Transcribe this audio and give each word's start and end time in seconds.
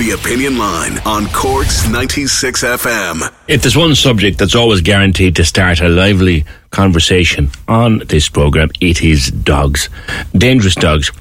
The 0.00 0.12
Opinion 0.12 0.56
Line 0.56 0.98
on 1.04 1.26
Cork's 1.26 1.86
96 1.86 2.64
FM. 2.64 3.30
If 3.48 3.60
there's 3.60 3.76
one 3.76 3.94
subject 3.94 4.38
that's 4.38 4.54
always 4.54 4.80
guaranteed 4.80 5.36
to 5.36 5.44
start 5.44 5.82
a 5.82 5.90
lively 5.90 6.46
conversation 6.70 7.50
on 7.68 7.98
this 8.06 8.26
programme, 8.26 8.70
it 8.80 9.02
is 9.02 9.30
dogs. 9.30 9.90
Dangerous 10.32 10.74
dogs 10.74 11.12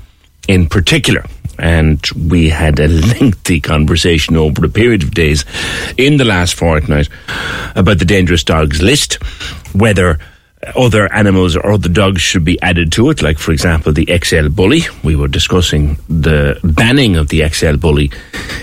in 0.47 0.69
particular. 0.69 1.25
And 1.57 1.99
we 2.29 2.47
had 2.47 2.79
a 2.79 2.87
lengthy 3.19 3.59
conversation 3.59 4.37
over 4.37 4.63
a 4.63 4.69
period 4.69 5.03
of 5.03 5.13
days 5.13 5.43
in 5.97 6.15
the 6.15 6.23
last 6.23 6.55
fortnight 6.55 7.09
about 7.75 7.99
the 7.99 8.05
dangerous 8.05 8.45
dogs 8.45 8.81
list, 8.81 9.15
whether 9.73 10.19
other 10.75 11.11
animals 11.13 11.55
or 11.55 11.71
other 11.71 11.89
dogs 11.89 12.21
should 12.21 12.43
be 12.43 12.61
added 12.61 12.91
to 12.93 13.09
it, 13.09 13.21
like, 13.21 13.39
for 13.39 13.51
example, 13.51 13.93
the 13.93 14.09
XL 14.23 14.49
Bully. 14.49 14.81
We 15.03 15.15
were 15.15 15.27
discussing 15.27 15.97
the 16.09 16.59
banning 16.63 17.15
of 17.15 17.29
the 17.29 17.47
XL 17.47 17.77
Bully 17.77 18.11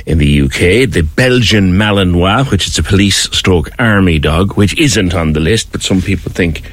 in 0.05 0.19
the 0.19 0.43
UK, 0.43 0.91
the 0.91 1.09
Belgian 1.17 1.73
Malinois, 1.73 2.51
which 2.51 2.67
is 2.67 2.79
a 2.79 2.83
police 2.83 3.31
stroke 3.31 3.71
army 3.79 4.19
dog, 4.19 4.57
which 4.57 4.79
isn't 4.79 5.15
on 5.15 5.33
the 5.33 5.41
list, 5.41 5.73
but 5.73 5.83
some 5.83 6.03
people 6.03 6.31
think 6.31 6.71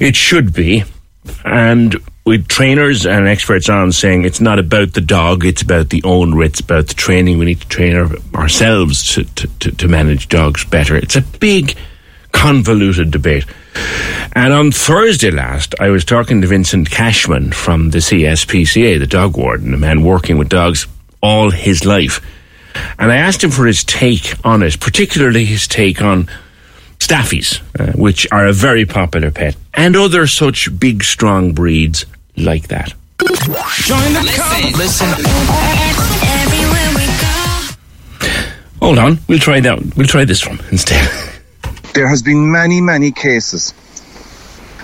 it 0.00 0.14
should 0.14 0.52
be. 0.54 0.84
And 1.44 1.96
with 2.24 2.46
trainers 2.46 3.04
and 3.06 3.26
experts 3.26 3.68
on 3.68 3.90
saying 3.90 4.24
it's 4.24 4.40
not 4.40 4.58
about 4.58 4.94
the 4.94 5.00
dog, 5.00 5.44
it's 5.44 5.62
about 5.62 5.90
the 5.90 6.02
owner, 6.04 6.42
it's 6.42 6.60
about 6.60 6.86
the 6.86 6.94
training. 6.94 7.38
We 7.38 7.46
need 7.46 7.60
to 7.60 7.68
train 7.68 7.96
our, 7.96 8.08
ourselves 8.34 9.14
to, 9.14 9.24
to, 9.24 9.72
to 9.72 9.88
manage 9.88 10.28
dogs 10.28 10.64
better. 10.64 10.96
It's 10.96 11.16
a 11.16 11.22
big, 11.22 11.76
convoluted 12.32 13.10
debate. 13.10 13.46
And 14.34 14.52
on 14.52 14.72
Thursday 14.72 15.30
last, 15.30 15.74
I 15.80 15.88
was 15.90 16.04
talking 16.04 16.40
to 16.40 16.46
Vincent 16.46 16.90
Cashman 16.90 17.52
from 17.52 17.90
the 17.90 17.98
CSPCA, 17.98 18.98
the 18.98 19.06
dog 19.06 19.36
warden, 19.36 19.74
a 19.74 19.76
man 19.76 20.02
working 20.02 20.38
with 20.38 20.48
dogs 20.48 20.86
all 21.22 21.50
his 21.50 21.84
life. 21.84 22.20
And 22.98 23.12
I 23.12 23.16
asked 23.16 23.44
him 23.44 23.50
for 23.50 23.66
his 23.66 23.84
take 23.84 24.34
on 24.44 24.62
it, 24.62 24.80
particularly 24.80 25.44
his 25.44 25.68
take 25.68 26.00
on 26.00 26.28
staffies, 26.98 27.60
uh, 27.78 27.92
which 27.92 28.26
are 28.32 28.46
a 28.46 28.52
very 28.52 28.86
popular 28.86 29.30
pet, 29.30 29.56
and 29.74 29.96
other 29.96 30.26
such 30.26 30.68
big, 30.78 31.04
strong 31.04 31.52
breeds 31.52 32.06
like 32.36 32.68
that. 32.68 32.94
Join 33.18 34.12
the 34.14 34.32
club. 34.34 34.74
Listen. 34.76 35.08
Hold 38.80 38.98
on, 38.98 39.18
we'll 39.28 39.38
try 39.38 39.60
that. 39.60 39.78
We'll 39.96 40.06
try 40.06 40.24
this 40.24 40.46
one 40.46 40.60
instead. 40.70 41.08
There 41.94 42.08
has 42.08 42.22
been 42.22 42.50
many, 42.50 42.80
many 42.80 43.12
cases 43.12 43.74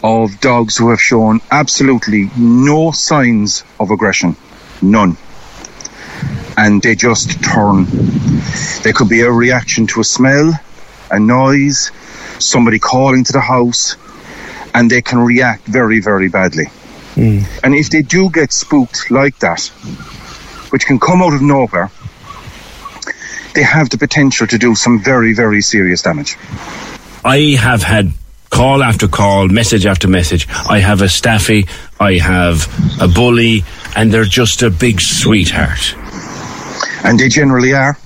of 0.05 0.39
dogs 0.41 0.77
who 0.77 0.91
have 0.91 1.01
shown 1.01 1.41
absolutely 1.51 2.31
no 2.37 2.91
signs 2.91 3.65
of 3.81 3.91
aggression, 3.91 4.37
none, 4.83 5.17
and 6.59 6.83
they 6.83 6.95
just 6.95 7.43
turn. 7.43 7.87
There 8.83 8.93
could 8.93 9.09
be 9.09 9.23
a 9.23 9.33
reaction 9.33 9.87
to 9.87 10.01
a 10.01 10.05
smell, 10.05 10.53
a 11.11 11.19
noise, 11.19 11.91
somebody 12.39 12.79
calling 12.79 13.25
to 13.25 13.33
the 13.33 13.41
house, 13.41 13.97
and 14.75 14.91
they 14.91 15.01
can 15.01 15.19
react 15.19 15.67
very, 15.67 16.01
very 16.01 16.29
badly. 16.29 16.67
Hmm. 17.15 17.41
And 17.65 17.75
if 17.75 17.89
they 17.89 18.03
do 18.03 18.29
get 18.29 18.53
spooked 18.53 19.11
like 19.11 19.39
that, 19.39 19.63
which 20.69 20.85
can 20.85 21.01
come 21.01 21.23
out 21.23 21.33
of 21.33 21.41
nowhere, 21.41 21.91
they 23.55 23.63
have 23.63 23.89
the 23.89 23.97
potential 23.97 24.47
to 24.47 24.59
do 24.59 24.75
some 24.75 25.03
very, 25.03 25.33
very 25.33 25.63
serious 25.63 26.03
damage. 26.03 26.37
I 27.25 27.57
have 27.61 27.83
had 27.83 28.13
call 28.51 28.83
after 28.83 29.09
call, 29.09 29.49
message 29.49 29.87
after 29.87 30.09
message. 30.09 30.47
I 30.69 30.79
have 30.79 31.03
a 31.03 31.09
staffy, 31.09 31.67
I 32.01 32.15
have 32.15 32.67
a 33.01 33.09
bully, 33.09 33.65
and 33.97 34.13
they're 34.13 34.25
just 34.25 34.63
a 34.63 34.71
big 34.71 35.01
sweetheart. 35.01 35.95
And 37.05 37.19
they 37.19 37.29
generally 37.29 37.73
are. 37.75 37.99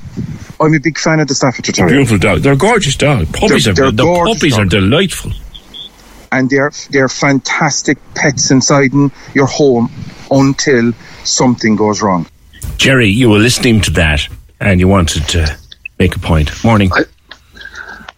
I'm 0.60 0.74
a 0.74 0.78
big 0.80 0.98
fan 0.98 1.18
of 1.20 1.28
the 1.28 1.34
Staffordshire 1.34 1.72
Terrier. 1.72 1.92
Beautiful 1.96 2.18
dog. 2.18 2.40
They're 2.40 2.56
gorgeous 2.56 2.96
dogs. 2.96 3.28
Puppies 3.32 3.64
They're- 3.64 3.72
are 3.72 3.74
they're 3.74 3.90
the 3.90 4.04
gorgeous 4.04 4.36
puppies 4.38 4.58
are 4.58 4.64
delightful. 4.64 5.32
and 6.30 6.48
they're 6.48 6.72
they're 6.90 7.08
fantastic 7.08 7.98
pets 8.14 8.50
inside 8.50 8.92
in 8.92 9.10
your 9.34 9.46
home 9.46 9.90
until 10.30 10.92
something 11.24 11.76
goes 11.76 12.00
wrong. 12.00 12.26
Jerry, 12.78 13.08
you 13.08 13.28
were 13.30 13.38
listening 13.38 13.80
to 13.82 13.90
that 13.92 14.26
and 14.60 14.80
you 14.80 14.88
wanted 14.88 15.26
to 15.28 15.56
make 15.98 16.14
a 16.16 16.18
point. 16.18 16.50
Morning. 16.64 16.90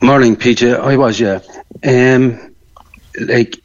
Morning, 0.05 0.37
PJ. 0.37 0.79
I 0.79 0.99
was, 0.99 1.19
yeah. 1.19 1.41
Um, 1.83 2.55
like, 3.27 3.57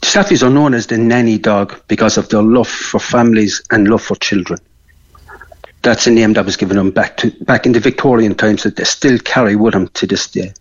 Staffies 0.00 0.46
are 0.46 0.48
known 0.48 0.74
as 0.74 0.86
the 0.86 0.96
nanny 0.96 1.38
dog 1.38 1.82
because 1.88 2.16
of 2.16 2.28
their 2.28 2.40
love 2.40 2.68
for 2.68 3.00
families 3.00 3.64
and 3.72 3.88
love 3.88 4.00
for 4.00 4.14
children. 4.14 4.60
That's 5.82 6.06
a 6.06 6.12
name 6.12 6.34
that 6.34 6.44
was 6.44 6.56
given 6.56 6.76
them 6.76 6.92
back 6.92 7.16
to 7.16 7.32
back 7.40 7.66
in 7.66 7.72
the 7.72 7.80
Victorian 7.80 8.36
times 8.36 8.62
that 8.62 8.76
they 8.76 8.84
still 8.84 9.18
carry 9.18 9.56
with 9.56 9.72
them 9.72 9.88
to 9.88 10.06
this 10.06 10.28
day. 10.28 10.52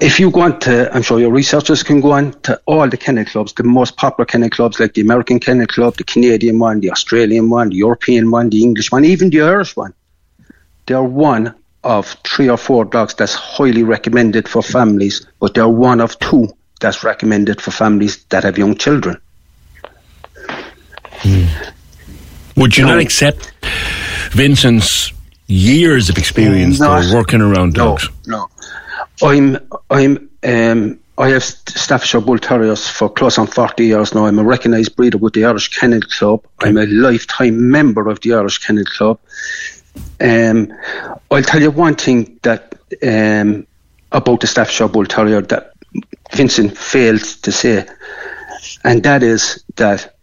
If 0.00 0.18
you 0.18 0.32
go 0.32 0.40
on 0.40 0.58
to, 0.58 0.92
I'm 0.92 1.02
sure 1.02 1.20
your 1.20 1.30
researchers 1.30 1.84
can 1.84 2.00
go 2.00 2.10
on 2.10 2.32
to 2.42 2.60
all 2.66 2.88
the 2.88 2.96
kennel 2.96 3.26
clubs, 3.26 3.52
the 3.52 3.62
most 3.62 3.96
popular 3.96 4.26
kennel 4.26 4.50
clubs 4.50 4.80
like 4.80 4.94
the 4.94 5.02
American 5.02 5.38
Kennel 5.38 5.68
Club, 5.68 5.96
the 5.96 6.02
Canadian 6.02 6.58
one, 6.58 6.80
the 6.80 6.90
Australian 6.90 7.48
one, 7.48 7.68
the 7.68 7.76
European 7.76 8.32
one, 8.32 8.50
the 8.50 8.60
English 8.60 8.90
one, 8.90 9.04
even 9.04 9.30
the 9.30 9.42
Irish 9.42 9.76
one 9.76 9.94
they're 10.88 11.02
one 11.02 11.54
of 11.84 12.06
three 12.26 12.48
or 12.48 12.56
four 12.56 12.84
dogs 12.84 13.14
that's 13.14 13.34
highly 13.34 13.82
recommended 13.82 14.48
for 14.48 14.62
families, 14.62 15.26
but 15.40 15.54
they're 15.54 15.68
one 15.68 16.00
of 16.00 16.18
two 16.18 16.48
that's 16.80 17.04
recommended 17.04 17.60
for 17.60 17.70
families 17.70 18.24
that 18.24 18.44
have 18.44 18.58
young 18.58 18.76
children. 18.76 19.20
Would 22.56 22.76
you 22.76 22.84
not 22.84 22.98
accept 22.98 23.52
Vincent's 24.30 25.12
years 25.46 26.10
of 26.10 26.18
experience 26.18 26.80
No. 26.80 27.00
though, 27.00 27.14
working 27.14 27.40
around 27.40 27.74
dogs? 27.74 28.08
No, 28.26 28.48
I'm, 29.22 29.58
I'm, 29.90 30.28
um, 30.44 30.98
I 31.16 31.30
have 31.30 31.42
Staffordshire 31.42 32.20
Bull 32.20 32.38
Terriers 32.38 32.86
for 32.86 33.08
close 33.08 33.38
on 33.38 33.46
40 33.48 33.86
years 33.86 34.14
now. 34.14 34.26
I'm 34.26 34.38
a 34.38 34.44
recognised 34.44 34.94
breeder 34.94 35.18
with 35.18 35.34
the 35.34 35.44
Irish 35.44 35.68
Kennel 35.76 36.00
Club. 36.02 36.44
I'm 36.60 36.76
a 36.76 36.86
lifetime 36.86 37.70
member 37.70 38.08
of 38.08 38.20
the 38.20 38.34
Irish 38.34 38.58
Kennel 38.58 38.84
Club. 38.84 39.18
Um, 40.20 40.72
I'll 41.30 41.42
tell 41.42 41.60
you 41.60 41.70
one 41.70 41.94
thing 41.94 42.38
that 42.42 42.74
um, 43.02 43.66
about 44.12 44.40
the 44.40 44.46
Staffordshire 44.46 44.88
Bull 44.88 45.06
Terrier 45.06 45.42
that 45.42 45.72
Vincent 46.32 46.76
failed 46.76 47.22
to 47.22 47.52
say, 47.52 47.86
and 48.84 49.02
that 49.02 49.22
is 49.22 49.64
that 49.76 50.14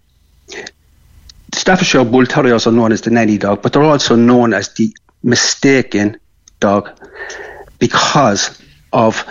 Staffordshire 1.54 2.06
Bull 2.06 2.26
Terriers 2.26 2.68
are 2.68 2.72
known 2.72 2.92
as 2.92 3.02
the 3.02 3.12
nanny 3.12 3.38
dog, 3.38 3.62
but 3.62 3.74
they're 3.74 3.84
also 3.84 4.16
known 4.16 4.54
as 4.54 4.74
the 4.74 4.94
mistaken 5.24 6.20
dog 6.60 6.90
because 7.80 8.62
of. 8.92 9.24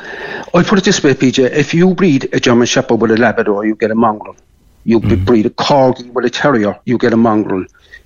I'll 0.55 0.63
put 0.63 0.79
it 0.79 0.85
this 0.85 1.03
way, 1.03 1.15
PJ. 1.15 1.51
If 1.51 1.75
you 1.75 1.95
breed 1.95 2.29
a 2.33 2.39
German 2.39 2.67
Shepherd 2.67 3.01
with 3.01 3.11
a 3.11 3.17
Labrador, 3.17 3.67
you 3.67 3.75
get 3.75 3.91
a 3.91 3.95
mongrel. 3.95 4.37
You 4.85 5.01
breed 5.01 5.47
a 5.47 5.51
Corgi 5.51 6.13
with 6.13 6.27
a 6.27 6.31
Terrier, 6.31 6.79
you 6.85 6.99
get 6.99 7.13
a 7.13 7.17
mongrel. 7.17 7.65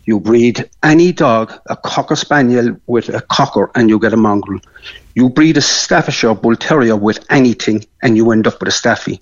You 0.08 0.18
breed 0.20 0.70
any 0.82 1.12
dog, 1.12 1.52
a 1.66 1.76
Cocker 1.76 2.16
Spaniel 2.16 2.78
with 2.86 3.10
a 3.10 3.20
Cocker, 3.20 3.70
and 3.74 3.90
you 3.90 3.98
get 3.98 4.14
a 4.14 4.16
mongrel. 4.16 4.58
You 5.14 5.28
breed 5.28 5.58
a 5.58 5.60
Staffordshire 5.60 6.34
Bull 6.34 6.56
Terrier 6.56 6.96
with 6.96 7.26
anything, 7.28 7.84
and 8.02 8.16
you 8.16 8.30
end 8.30 8.46
up 8.46 8.58
with 8.58 8.70
a 8.70 8.72
Staffy. 8.72 9.20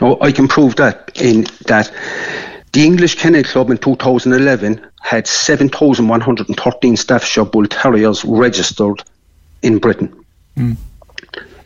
Now, 0.00 0.16
I 0.22 0.32
can 0.32 0.48
prove 0.48 0.76
that 0.76 1.10
in 1.14 1.44
that 1.66 1.92
the 2.72 2.86
English 2.86 3.16
Kennel 3.16 3.44
Club 3.44 3.68
in 3.68 3.76
2011 3.76 4.80
had 5.02 5.26
7,113 5.26 6.96
Staffordshire 6.96 7.44
Bull 7.44 7.66
Terriers 7.66 8.24
registered 8.24 9.02
in 9.60 9.76
Britain. 9.76 10.24
Hmm. 10.56 10.72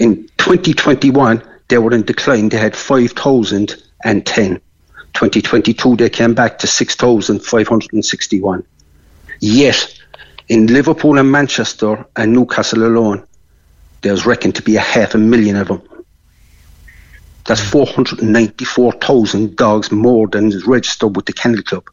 In 0.00 0.28
2021, 0.38 1.41
they 1.69 1.78
were 1.78 1.94
in 1.94 2.03
decline. 2.03 2.49
They 2.49 2.59
had 2.59 2.75
5,010. 2.75 4.61
2022, 5.14 5.97
they 5.97 6.10
came 6.10 6.34
back 6.34 6.58
to 6.58 6.66
6,561. 6.66 8.64
Yet, 9.41 10.00
in 10.49 10.66
Liverpool 10.66 11.19
and 11.19 11.31
Manchester 11.31 12.05
and 12.16 12.32
Newcastle 12.32 12.87
alone, 12.87 13.26
there's 14.02 14.26
reckoned 14.26 14.56
to 14.56 14.62
be 14.62 14.76
a 14.76 14.81
half 14.81 15.14
a 15.14 15.19
million 15.19 15.56
of 15.56 15.69
them. 15.69 15.82
That's 17.46 17.62
hmm. 17.62 17.70
494,000 17.70 19.56
dogs 19.56 19.90
more 19.90 20.26
than 20.28 20.49
is 20.49 20.66
registered 20.66 21.16
with 21.16 21.26
the 21.26 21.32
Kennel 21.32 21.62
Club. 21.62 21.84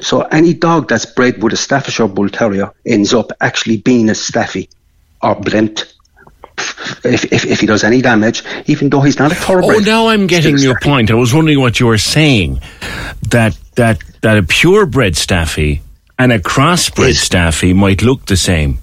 So 0.00 0.22
any 0.22 0.54
dog 0.54 0.88
that's 0.88 1.06
bred 1.06 1.42
with 1.42 1.52
a 1.52 1.56
Staffordshire 1.56 2.08
Bull 2.08 2.28
Terrier 2.28 2.72
ends 2.86 3.14
up 3.14 3.32
actually 3.40 3.76
being 3.78 4.08
a 4.08 4.14
Staffy 4.14 4.68
or 5.22 5.34
Blent. 5.34 5.94
If, 7.04 7.24
if, 7.32 7.44
if 7.44 7.60
he 7.60 7.66
does 7.66 7.82
any 7.84 8.02
damage, 8.02 8.42
even 8.66 8.90
though 8.90 9.00
he's 9.00 9.18
not 9.18 9.32
a 9.32 9.34
thoroughbred. 9.34 9.76
Oh, 9.76 9.80
now 9.80 10.08
I'm 10.08 10.26
getting 10.26 10.58
your 10.58 10.74
Staffy. 10.76 10.88
point. 10.90 11.10
I 11.10 11.14
was 11.14 11.32
wondering 11.32 11.60
what 11.60 11.80
you 11.80 11.86
were 11.86 11.98
saying. 11.98 12.60
That 13.28 13.56
that 13.76 13.98
that 14.22 14.36
a 14.38 14.42
purebred 14.42 15.16
staffy 15.16 15.82
and 16.18 16.32
a 16.32 16.38
crossbred 16.38 17.10
Is- 17.10 17.22
staffy 17.22 17.72
might 17.72 18.02
look 18.02 18.26
the 18.26 18.36
same. 18.36 18.78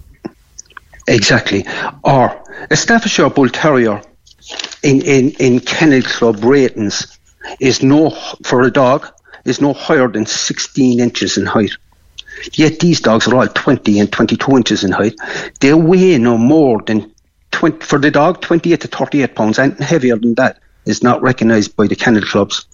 Exactly. 1.07 1.65
Or 2.03 2.43
a 2.69 2.75
Staffordshire 2.75 3.29
Bull 3.29 3.49
Terrier 3.49 4.01
in, 4.83 5.01
in, 5.01 5.31
in 5.39 5.59
Kennel 5.59 6.01
Club 6.01 6.43
ratings 6.43 7.17
is 7.59 7.81
no, 7.81 8.09
for 8.43 8.63
a 8.63 8.71
dog, 8.71 9.07
is 9.45 9.61
no 9.61 9.73
higher 9.73 10.07
than 10.09 10.25
16 10.25 10.99
inches 10.99 11.37
in 11.37 11.45
height. 11.45 11.71
Yet 12.53 12.79
these 12.79 12.99
dogs 12.99 13.27
are 13.27 13.35
all 13.35 13.47
20 13.47 13.99
and 13.99 14.11
22 14.11 14.57
inches 14.57 14.83
in 14.83 14.91
height. 14.91 15.15
They 15.61 15.73
weigh 15.73 16.17
no 16.17 16.37
more 16.37 16.81
than 16.81 17.11
20, 17.51 17.85
for 17.85 17.99
the 17.99 18.11
dog, 18.11 18.41
28 18.41 18.81
to 18.81 18.87
38 18.87 19.35
pounds, 19.35 19.59
and 19.59 19.77
heavier 19.79 20.17
than 20.17 20.35
that 20.35 20.59
is 20.85 21.03
not 21.03 21.21
recognised 21.21 21.75
by 21.75 21.87
the 21.87 21.95
kennel 21.95 22.21
clubs. 22.21 22.65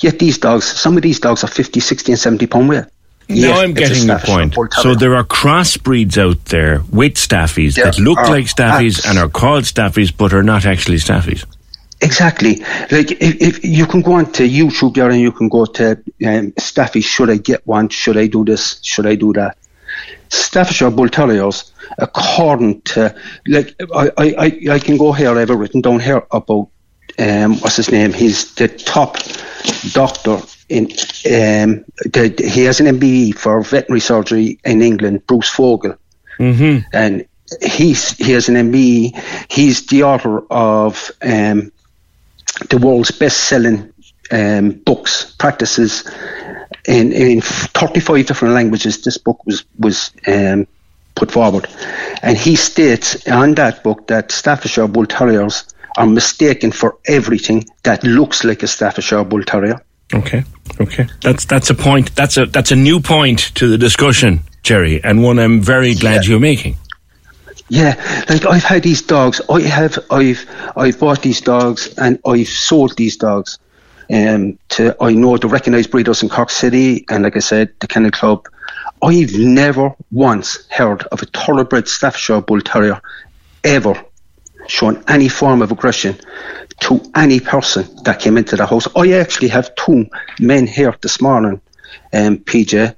Yet 0.00 0.18
these 0.18 0.38
dogs, 0.38 0.64
some 0.64 0.96
of 0.96 1.02
these 1.02 1.20
dogs 1.20 1.44
are 1.44 1.48
50, 1.48 1.80
60, 1.80 2.12
and 2.12 2.18
70 2.18 2.46
pound 2.46 2.68
weight. 2.68 2.84
Now 3.28 3.60
I'm 3.60 3.72
getting 3.72 4.06
your 4.06 4.18
point. 4.18 4.54
So 4.74 4.94
there 4.94 5.14
are 5.14 5.24
crossbreeds 5.24 6.18
out 6.18 6.44
there 6.46 6.82
with 6.90 7.14
staffies 7.14 7.76
There 7.76 7.86
that 7.86 7.98
look 7.98 8.18
like 8.18 8.44
staffies 8.44 8.98
abs- 8.98 9.06
and 9.06 9.18
are 9.18 9.30
called 9.30 9.64
staffies 9.64 10.14
but 10.14 10.34
are 10.34 10.42
not 10.42 10.66
actually 10.66 10.98
staffies. 10.98 11.46
Exactly. 12.00 12.56
Like 12.90 13.12
if, 13.12 13.40
if 13.40 13.64
you 13.64 13.86
can 13.86 14.02
go 14.02 14.14
on 14.14 14.30
to 14.32 14.42
YouTube 14.46 14.94
there 14.94 15.08
and 15.08 15.20
you 15.20 15.32
can 15.32 15.48
go 15.48 15.64
to 15.64 16.02
um, 16.26 16.52
Staffy, 16.58 17.00
should 17.00 17.30
I 17.30 17.38
get 17.38 17.66
one? 17.66 17.88
Should 17.88 18.18
I 18.18 18.26
do 18.26 18.44
this? 18.44 18.78
Should 18.82 19.06
I 19.06 19.14
do 19.14 19.32
that? 19.34 19.56
Staffordshire 20.28 20.90
Bull 20.90 21.08
Terriers, 21.08 21.72
according 21.98 22.82
to 22.82 23.14
like 23.46 23.74
I, 23.94 24.10
I, 24.18 24.60
I, 24.72 24.78
can 24.78 24.96
go 24.96 25.12
here. 25.12 25.30
I 25.30 25.40
have 25.40 25.50
it 25.50 25.54
written 25.54 25.80
down 25.80 26.00
here 26.00 26.26
about 26.30 26.68
um, 27.18 27.60
what's 27.60 27.76
his 27.76 27.90
name? 27.90 28.12
He's 28.12 28.54
the 28.54 28.68
top 28.68 29.18
doctor 29.92 30.40
in 30.68 30.84
um, 31.26 31.84
the, 32.04 32.34
he 32.38 32.64
has 32.64 32.80
an 32.80 32.86
MBE 32.86 33.36
for 33.36 33.62
veterinary 33.62 34.00
surgery 34.00 34.58
in 34.64 34.82
England, 34.82 35.26
Bruce 35.26 35.48
Fogle 35.48 35.96
Mm-hmm. 36.38 36.86
and 36.92 37.26
he's 37.62 38.12
he 38.12 38.32
has 38.32 38.48
an 38.48 38.56
MBE. 38.56 39.50
He's 39.50 39.86
the 39.86 40.02
author 40.04 40.40
of 40.50 41.10
um, 41.22 41.70
the 42.70 42.78
world's 42.78 43.10
best-selling 43.10 43.92
um, 44.30 44.70
books, 44.70 45.34
practices 45.38 46.08
in 46.86 47.12
in 47.12 47.40
35 47.40 48.26
different 48.26 48.54
languages. 48.54 49.02
This 49.02 49.18
book 49.18 49.44
was 49.46 49.64
was 49.78 50.10
um, 50.26 50.66
put 51.14 51.30
forward, 51.30 51.68
and 52.22 52.36
he 52.36 52.56
states 52.56 53.26
on 53.28 53.54
that 53.54 53.82
book 53.82 54.06
that 54.08 54.32
Staffordshire 54.32 54.88
Bull 54.88 55.06
Terriers 55.06 55.64
are 55.96 56.06
mistaken 56.06 56.72
for 56.72 56.98
everything 57.06 57.64
that 57.84 58.02
looks 58.02 58.44
like 58.44 58.62
a 58.62 58.66
Staffordshire 58.66 59.24
Bull 59.24 59.42
Terrier. 59.42 59.80
Okay. 60.12 60.44
Okay. 60.80 61.06
That's 61.22 61.44
that's 61.44 61.70
a 61.70 61.74
point. 61.74 62.14
That's 62.14 62.36
a 62.36 62.46
that's 62.46 62.72
a 62.72 62.76
new 62.76 63.00
point 63.00 63.54
to 63.56 63.68
the 63.68 63.78
discussion, 63.78 64.40
Jerry, 64.62 65.02
and 65.02 65.22
one 65.22 65.38
I'm 65.38 65.60
very 65.60 65.94
glad 65.94 66.26
you're 66.26 66.40
making. 66.40 66.76
Yeah, 67.68 67.94
like 68.28 68.44
I've 68.44 68.64
had 68.64 68.82
these 68.82 69.02
dogs. 69.02 69.40
I 69.48 69.60
have 69.62 69.98
I've 70.10 70.44
I've 70.76 70.98
bought 70.98 71.22
these 71.22 71.40
dogs 71.40 71.94
and 71.96 72.18
I've 72.26 72.48
sold 72.48 72.96
these 72.96 73.16
dogs. 73.16 73.58
Um, 74.12 74.58
to 74.70 74.96
I 75.00 75.12
know 75.12 75.36
the 75.36 75.48
recognised 75.48 75.90
breeders 75.90 76.22
in 76.22 76.28
Cork 76.28 76.50
City 76.50 77.04
and 77.08 77.24
like 77.24 77.36
I 77.36 77.40
said, 77.40 77.72
the 77.80 77.86
Kennel 77.86 78.10
Club. 78.10 78.48
I've 79.02 79.34
never 79.34 79.94
once 80.12 80.66
heard 80.70 81.02
of 81.04 81.22
a 81.22 81.26
thoroughbred 81.26 81.88
Staffordshire 81.88 82.40
Bull 82.40 82.60
Terrier 82.60 83.00
ever 83.62 83.94
shown 84.66 85.02
any 85.08 85.28
form 85.28 85.62
of 85.62 85.72
aggression 85.72 86.16
to 86.80 87.00
any 87.14 87.40
person 87.40 87.86
that 88.04 88.20
came 88.20 88.36
into 88.36 88.56
the 88.56 88.66
house. 88.66 88.86
I 88.96 89.12
actually 89.12 89.48
have 89.48 89.74
two 89.74 90.06
men 90.40 90.66
here 90.66 90.94
this 91.02 91.20
morning, 91.20 91.60
um, 92.12 92.38
PJ, 92.38 92.94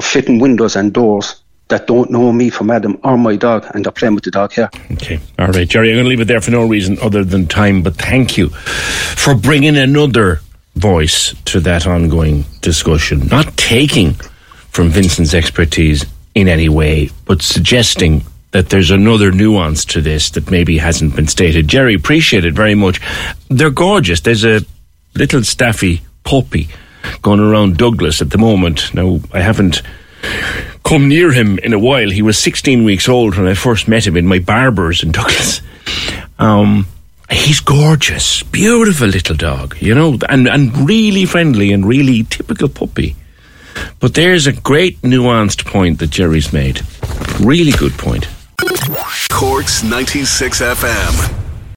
fitting 0.00 0.40
windows 0.40 0.76
and 0.76 0.92
doors 0.92 1.42
that 1.68 1.86
don't 1.86 2.10
know 2.10 2.30
me 2.32 2.50
from 2.50 2.70
Adam 2.70 2.98
or 3.02 3.16
my 3.16 3.36
dog, 3.36 3.66
and 3.74 3.84
they're 3.84 3.92
playing 3.92 4.14
with 4.14 4.24
the 4.24 4.30
dog 4.30 4.52
here. 4.52 4.68
Okay. 4.92 5.18
All 5.38 5.48
right, 5.48 5.66
Jerry, 5.66 5.90
I'm 5.90 5.96
going 5.96 6.04
to 6.04 6.08
leave 6.10 6.20
it 6.20 6.26
there 6.26 6.40
for 6.40 6.50
no 6.50 6.66
reason 6.66 6.98
other 7.00 7.24
than 7.24 7.46
time, 7.46 7.82
but 7.82 7.96
thank 7.96 8.36
you 8.36 8.50
for 8.50 9.34
bringing 9.34 9.76
another 9.76 10.40
voice 10.76 11.34
to 11.46 11.60
that 11.60 11.86
ongoing 11.86 12.44
discussion. 12.60 13.26
Not 13.28 13.56
taking 13.56 14.14
from 14.70 14.88
Vincent's 14.88 15.34
expertise 15.34 16.04
in 16.34 16.48
any 16.48 16.68
way, 16.68 17.10
but 17.26 17.42
suggesting 17.42 18.24
that 18.50 18.68
there's 18.68 18.90
another 18.90 19.32
nuance 19.32 19.84
to 19.84 20.00
this 20.00 20.30
that 20.30 20.50
maybe 20.50 20.78
hasn't 20.78 21.16
been 21.16 21.26
stated. 21.26 21.68
Jerry, 21.68 21.94
appreciate 21.94 22.44
it 22.44 22.54
very 22.54 22.74
much. 22.74 23.00
They're 23.48 23.70
gorgeous. 23.70 24.20
There's 24.20 24.44
a 24.44 24.60
little 25.14 25.42
staffy 25.42 26.02
puppy 26.22 26.68
going 27.22 27.40
around 27.40 27.76
Douglas 27.76 28.20
at 28.22 28.30
the 28.30 28.38
moment. 28.38 28.94
Now, 28.94 29.20
I 29.32 29.40
haven't 29.40 29.82
come 30.84 31.08
near 31.08 31.32
him 31.32 31.58
in 31.58 31.72
a 31.72 31.78
while. 31.78 32.10
He 32.10 32.22
was 32.22 32.38
16 32.38 32.84
weeks 32.84 33.08
old 33.08 33.36
when 33.36 33.46
I 33.46 33.54
first 33.54 33.88
met 33.88 34.06
him 34.06 34.16
in 34.16 34.26
my 34.26 34.38
barber's 34.38 35.02
in 35.02 35.12
Douglas. 35.12 35.60
Um, 36.38 36.86
he's 37.34 37.60
gorgeous, 37.60 38.42
beautiful 38.42 39.08
little 39.08 39.36
dog, 39.36 39.76
you 39.80 39.94
know, 39.94 40.18
and, 40.28 40.48
and 40.48 40.88
really 40.88 41.24
friendly 41.26 41.72
and 41.72 41.86
really 41.86 42.24
typical 42.24 42.68
puppy. 42.68 43.16
But 44.00 44.14
there's 44.14 44.46
a 44.46 44.52
great 44.52 45.00
nuanced 45.02 45.66
point 45.66 45.98
that 45.98 46.10
Jerry's 46.10 46.52
made. 46.52 46.82
Really 47.40 47.72
good 47.72 47.92
point. 47.92 48.28
Corks 49.30 49.82
96 49.82 50.60
FM. 50.60 51.43